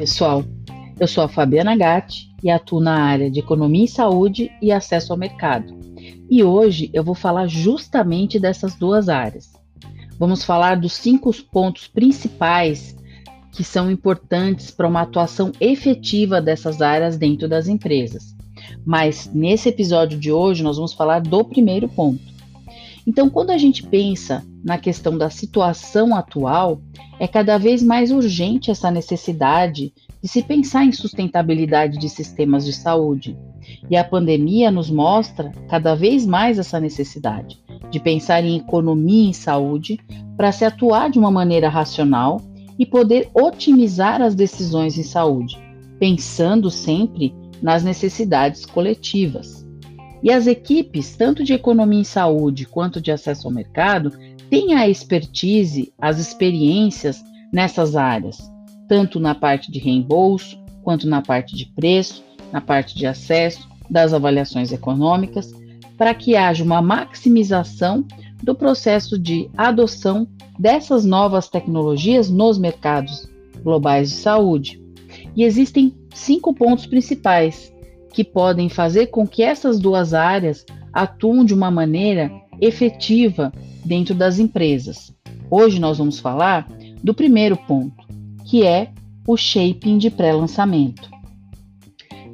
[0.00, 0.42] pessoal.
[0.98, 5.12] Eu sou a Fabiana Gatti e atuo na área de Economia e Saúde e Acesso
[5.12, 5.78] ao Mercado.
[6.30, 9.52] E hoje eu vou falar justamente dessas duas áreas.
[10.18, 12.96] Vamos falar dos cinco pontos principais
[13.52, 18.34] que são importantes para uma atuação efetiva dessas áreas dentro das empresas.
[18.86, 22.29] Mas nesse episódio de hoje nós vamos falar do primeiro ponto.
[23.06, 26.80] Então, quando a gente pensa na questão da situação atual,
[27.18, 32.72] é cada vez mais urgente essa necessidade de se pensar em sustentabilidade de sistemas de
[32.72, 33.36] saúde.
[33.88, 37.58] E a pandemia nos mostra cada vez mais essa necessidade
[37.90, 39.98] de pensar em economia em saúde
[40.36, 42.40] para se atuar de uma maneira racional
[42.78, 45.58] e poder otimizar as decisões em saúde,
[45.98, 49.59] pensando sempre nas necessidades coletivas.
[50.22, 54.12] E as equipes, tanto de economia em saúde quanto de acesso ao mercado,
[54.50, 58.38] têm a expertise, as experiências nessas áreas,
[58.88, 64.12] tanto na parte de reembolso, quanto na parte de preço, na parte de acesso, das
[64.12, 65.52] avaliações econômicas,
[65.96, 68.04] para que haja uma maximização
[68.42, 70.26] do processo de adoção
[70.58, 73.28] dessas novas tecnologias nos mercados
[73.62, 74.80] globais de saúde.
[75.36, 77.72] E existem cinco pontos principais
[78.12, 82.30] que podem fazer com que essas duas áreas atuem de uma maneira
[82.60, 83.52] efetiva
[83.84, 85.12] dentro das empresas.
[85.50, 86.68] Hoje nós vamos falar
[87.02, 88.04] do primeiro ponto,
[88.46, 88.90] que é
[89.26, 91.08] o shaping de pré-lançamento.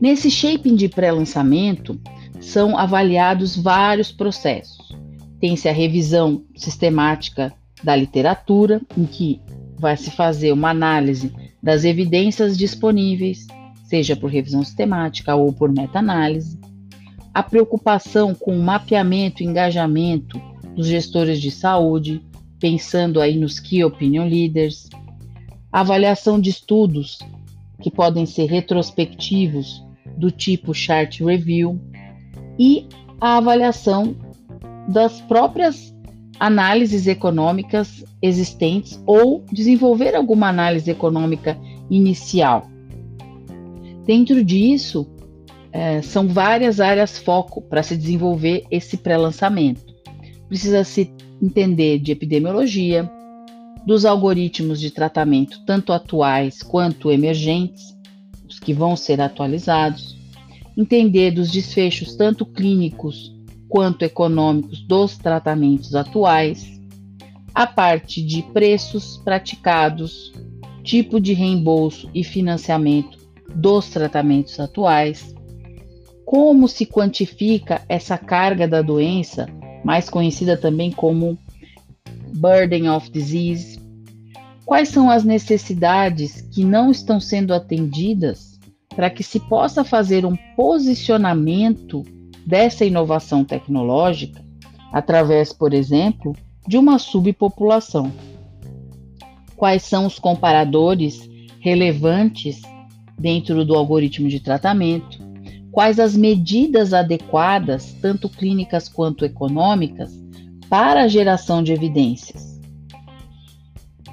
[0.00, 1.98] Nesse shaping de pré-lançamento
[2.40, 4.94] são avaliados vários processos.
[5.40, 7.52] Tem-se a revisão sistemática
[7.82, 9.40] da literatura, em que
[9.78, 13.46] vai se fazer uma análise das evidências disponíveis,
[13.86, 16.58] seja por revisão sistemática ou por meta-análise,
[17.32, 20.40] a preocupação com o mapeamento e engajamento
[20.74, 22.22] dos gestores de saúde,
[22.58, 24.88] pensando aí nos Key Opinion Leaders,
[25.70, 27.18] avaliação de estudos
[27.80, 29.84] que podem ser retrospectivos
[30.16, 31.80] do tipo Chart Review
[32.58, 32.88] e
[33.20, 34.16] a avaliação
[34.88, 35.94] das próprias
[36.40, 41.58] análises econômicas existentes ou desenvolver alguma análise econômica
[41.90, 42.68] inicial.
[44.06, 45.04] Dentro disso,
[45.72, 49.84] é, são várias áreas foco para se desenvolver esse pré-lançamento.
[50.48, 51.12] Precisa se
[51.42, 53.10] entender de epidemiologia,
[53.84, 57.96] dos algoritmos de tratamento, tanto atuais quanto emergentes,
[58.48, 60.16] os que vão ser atualizados,
[60.76, 63.34] entender dos desfechos tanto clínicos
[63.68, 66.80] quanto econômicos dos tratamentos atuais,
[67.52, 70.32] a parte de preços praticados,
[70.84, 73.25] tipo de reembolso e financiamento
[73.56, 75.34] dos tratamentos atuais,
[76.24, 79.48] como se quantifica essa carga da doença,
[79.84, 81.38] mais conhecida também como
[82.34, 83.80] burden of disease,
[84.64, 88.58] quais são as necessidades que não estão sendo atendidas
[88.94, 92.02] para que se possa fazer um posicionamento
[92.46, 94.44] dessa inovação tecnológica
[94.92, 96.34] através, por exemplo,
[96.66, 98.12] de uma subpopulação.
[99.56, 101.28] Quais são os comparadores
[101.60, 102.60] relevantes
[103.18, 105.18] dentro do algoritmo de tratamento?
[105.72, 110.12] Quais as medidas adequadas, tanto clínicas quanto econômicas,
[110.68, 112.60] para a geração de evidências?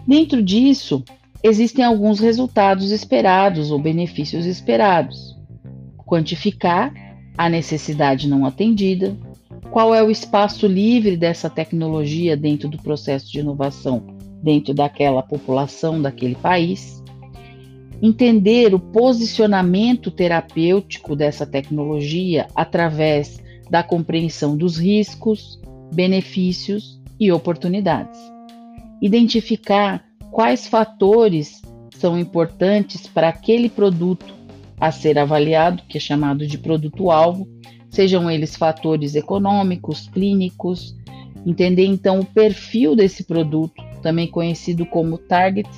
[0.05, 1.03] Dentro disso,
[1.41, 5.37] existem alguns resultados esperados ou benefícios esperados.
[6.05, 6.93] Quantificar
[7.37, 9.15] a necessidade não atendida,
[9.71, 14.05] qual é o espaço livre dessa tecnologia dentro do processo de inovação,
[14.41, 17.02] dentro daquela população, daquele país,
[18.05, 25.57] entender o posicionamento terapêutico dessa tecnologia através da compreensão dos riscos,
[25.93, 28.19] benefícios e oportunidades.
[29.01, 31.61] Identificar quais fatores
[31.91, 34.33] são importantes para aquele produto
[34.77, 37.47] a ser avaliado, que é chamado de produto-alvo,
[37.89, 40.93] sejam eles fatores econômicos, clínicos,
[41.45, 45.69] entender então o perfil desse produto, também conhecido como Target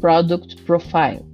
[0.00, 1.31] Product Profile.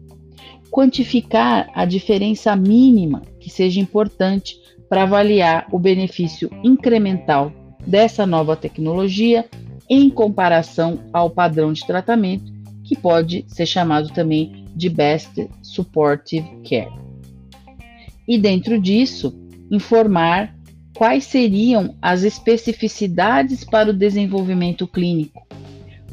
[0.79, 4.57] Quantificar a diferença mínima que seja importante
[4.89, 7.53] para avaliar o benefício incremental
[7.85, 9.45] dessa nova tecnologia
[9.91, 12.53] em comparação ao padrão de tratamento,
[12.85, 16.93] que pode ser chamado também de Best Supportive Care.
[18.29, 19.37] E, dentro disso,
[19.73, 20.55] informar
[20.95, 25.45] quais seriam as especificidades para o desenvolvimento clínico,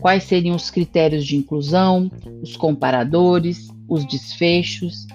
[0.06, 5.08] quais seriam os critérios de inclusão, os comparadores, os desfechos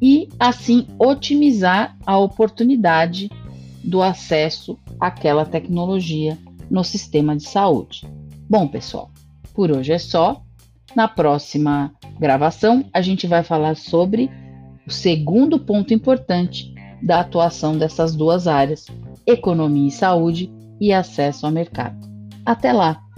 [0.00, 3.30] e, assim, otimizar a oportunidade
[3.84, 6.38] do acesso àquela tecnologia
[6.70, 8.08] no sistema de saúde.
[8.48, 9.10] Bom, pessoal,
[9.52, 10.42] por hoje é só.
[10.96, 14.30] Na próxima gravação, a gente vai falar sobre
[14.86, 16.72] o segundo ponto importante
[17.02, 18.86] da atuação dessas duas áreas:
[19.26, 20.50] economia e saúde
[20.80, 22.08] e acesso ao mercado.
[22.46, 23.09] Até lá!